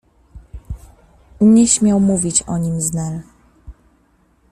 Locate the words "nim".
2.57-2.81